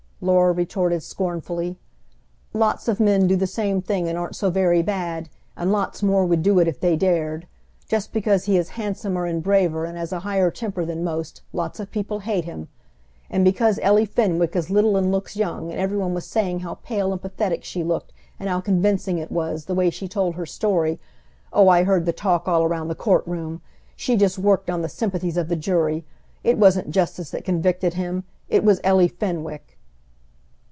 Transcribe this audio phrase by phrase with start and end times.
[0.23, 1.79] Laura retorted scornfully,
[2.53, 6.27] "Lots of men do the same thing and aren't so very bad; and lots more
[6.27, 7.47] would do it if they dared.
[7.87, 11.79] Just because he is handsomer and braver and has a higher temper than most, lots
[11.79, 12.67] of people hate him.
[13.31, 16.75] And because Ellie Fenwick is little and looks young, and every one was saying how
[16.75, 20.45] pale and pathetic she looked and how convincing it was, the way she told her
[20.45, 20.99] story,
[21.51, 23.63] oh, I heard the talk all around the court room!
[23.95, 26.05] she just worked on the sympathies of the jury!
[26.43, 28.25] It wasn't justice that convicted him!
[28.49, 29.79] It was Ellie Fenwick!"